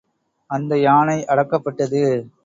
அந்த 0.49 0.79
யானை 0.79 1.25
அடக்கப்பட்டது. 1.25 2.01